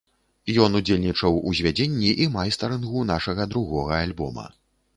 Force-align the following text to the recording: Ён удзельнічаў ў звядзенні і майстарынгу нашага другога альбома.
Ён 0.63 0.77
удзельнічаў 0.79 1.33
ў 1.47 1.59
звядзенні 1.59 2.09
і 2.25 2.29
майстарынгу 2.37 3.05
нашага 3.13 3.49
другога 3.55 4.03
альбома. 4.07 4.51